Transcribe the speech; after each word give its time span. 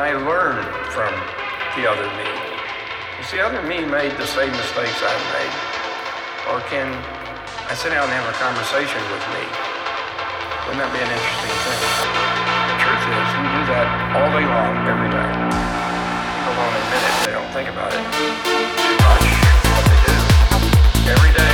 I 0.00 0.16
learn 0.16 0.64
from 0.96 1.12
the 1.76 1.84
other 1.84 2.08
me? 2.16 2.24
Has 3.20 3.28
the 3.28 3.44
other 3.44 3.60
me 3.68 3.84
made 3.84 4.16
the 4.16 4.24
same 4.24 4.48
mistakes 4.48 4.96
I've 4.96 5.26
made? 5.36 5.54
Or 6.48 6.64
can 6.72 6.88
I 7.68 7.76
sit 7.76 7.92
down 7.92 8.08
and 8.08 8.16
have 8.16 8.24
a 8.24 8.36
conversation 8.40 8.96
with 9.12 9.20
me? 9.36 9.44
Wouldn't 10.64 10.80
that 10.80 10.88
be 10.96 11.04
an 11.04 11.10
interesting 11.12 11.52
thing? 11.52 11.84
The 11.84 12.76
truth 12.80 13.04
is, 13.12 13.28
we 13.44 13.48
do 13.52 13.62
that 13.76 13.86
all 14.16 14.30
day 14.32 14.48
long, 14.48 14.72
every 14.88 15.12
day. 15.12 15.30
People 15.36 16.64
don't 16.64 16.80
admit 16.80 17.02
it, 17.04 17.14
they 17.20 17.34
don't 17.36 17.52
think 17.52 17.68
about 17.68 17.92
it 17.92 18.00
too 18.00 18.96
much, 19.04 19.28
but 19.68 19.84
they 19.84 20.00
do. 20.00 20.16
Every 21.12 21.32
day, 21.36 21.49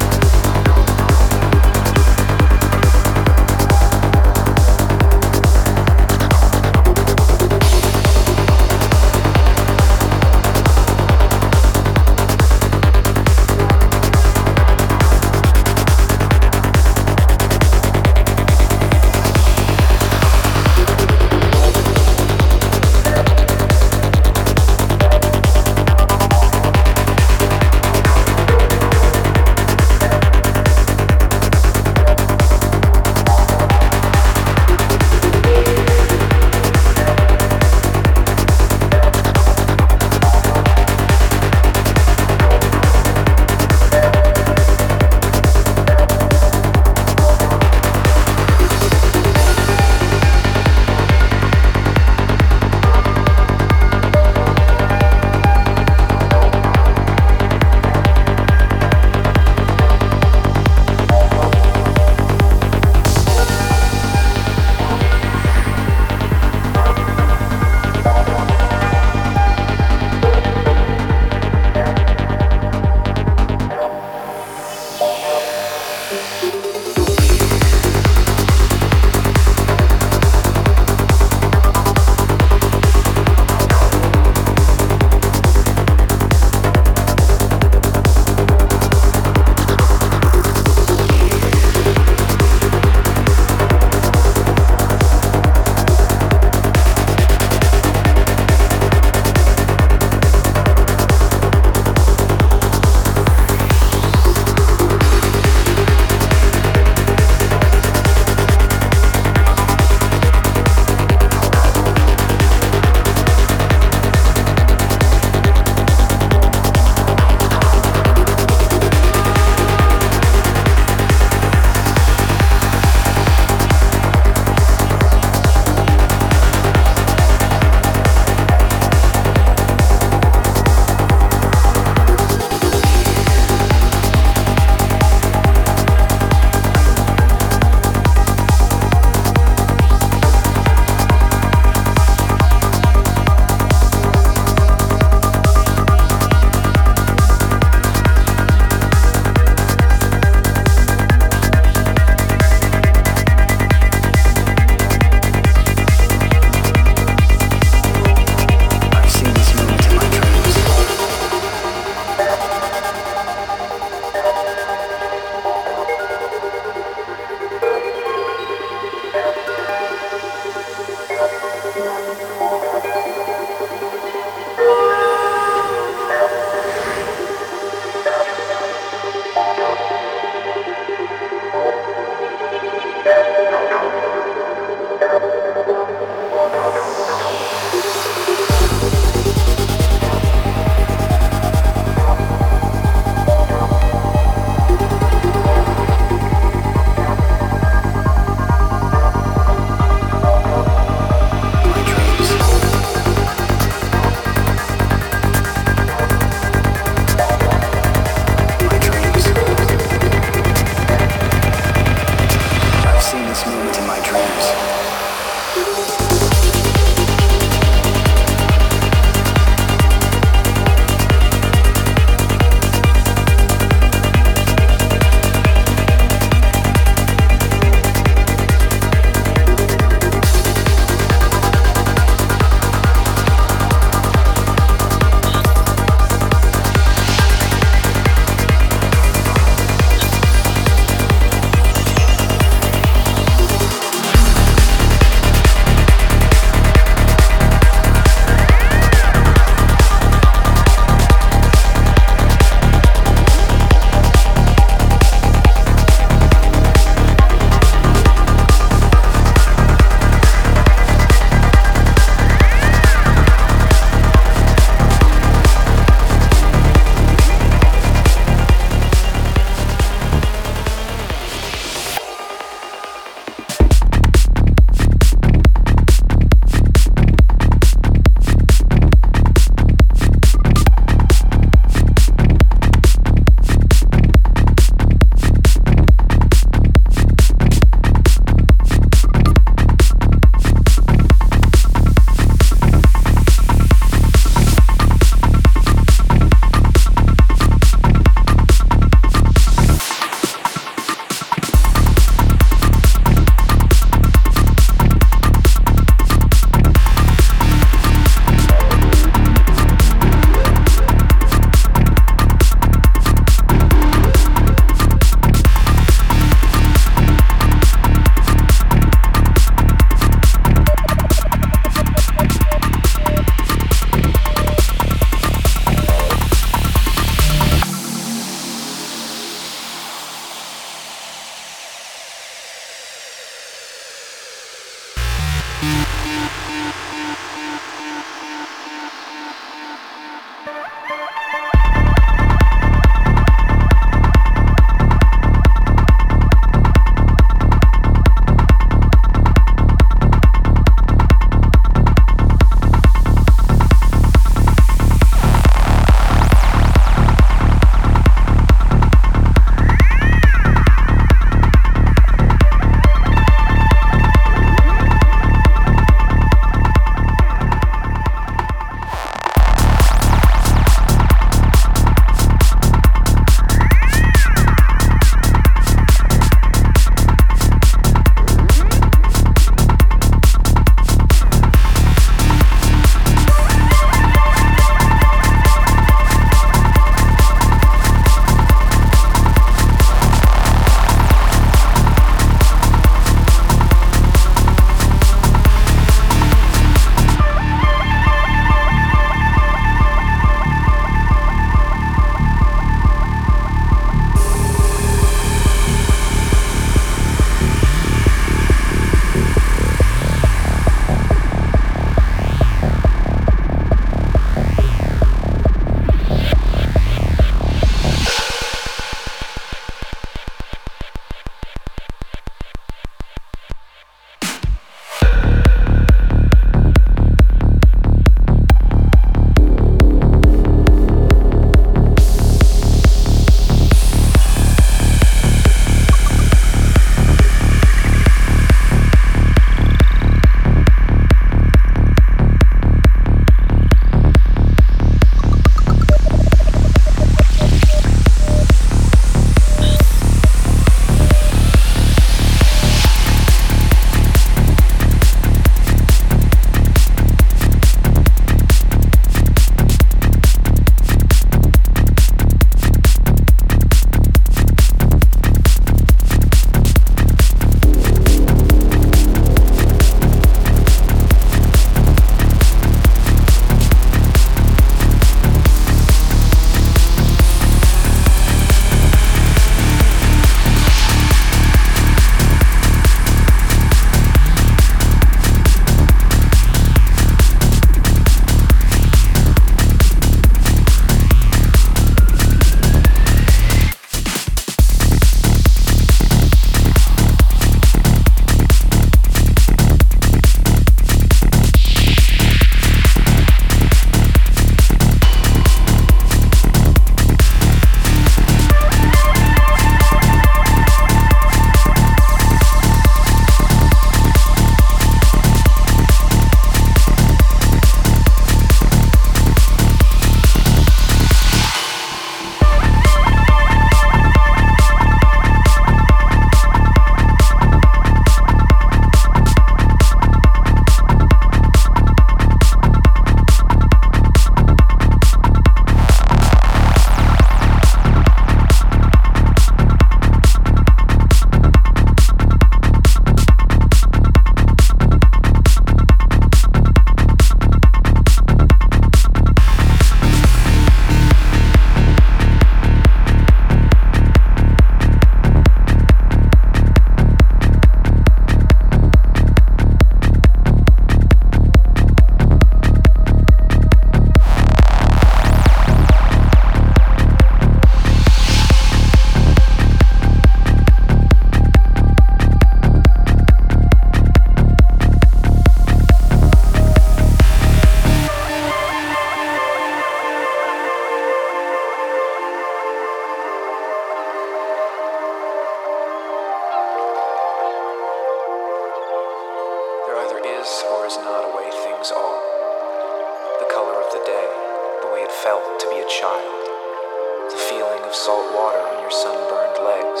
salt 598.08 598.32
water 598.32 598.56
on 598.56 598.80
your 598.80 598.90
sunburned 598.90 599.58
legs. 599.68 600.00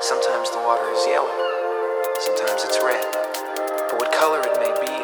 Sometimes 0.00 0.50
the 0.50 0.58
water 0.58 0.90
is 0.90 1.06
yellow, 1.06 1.30
sometimes 2.18 2.64
it's 2.64 2.82
red, 2.82 3.06
but 3.86 4.00
what 4.00 4.10
color 4.10 4.40
it 4.42 4.58
may 4.58 4.74
be 4.82 5.01